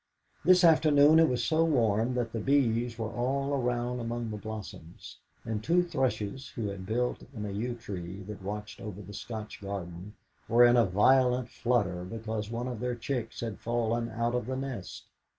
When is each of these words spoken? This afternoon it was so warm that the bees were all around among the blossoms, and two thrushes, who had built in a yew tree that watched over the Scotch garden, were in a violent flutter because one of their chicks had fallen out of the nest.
This 0.43 0.63
afternoon 0.63 1.19
it 1.19 1.29
was 1.29 1.43
so 1.43 1.63
warm 1.63 2.15
that 2.15 2.33
the 2.33 2.39
bees 2.39 2.97
were 2.97 3.11
all 3.11 3.53
around 3.53 3.99
among 3.99 4.31
the 4.31 4.37
blossoms, 4.37 5.19
and 5.45 5.63
two 5.63 5.83
thrushes, 5.83 6.47
who 6.55 6.69
had 6.69 6.87
built 6.87 7.21
in 7.35 7.45
a 7.45 7.51
yew 7.51 7.75
tree 7.75 8.23
that 8.23 8.41
watched 8.41 8.81
over 8.81 8.99
the 8.99 9.13
Scotch 9.13 9.61
garden, 9.61 10.15
were 10.49 10.65
in 10.65 10.75
a 10.75 10.85
violent 10.87 11.49
flutter 11.51 12.03
because 12.03 12.49
one 12.49 12.67
of 12.67 12.79
their 12.79 12.95
chicks 12.95 13.41
had 13.41 13.59
fallen 13.59 14.09
out 14.09 14.33
of 14.33 14.47
the 14.47 14.57
nest. 14.57 15.03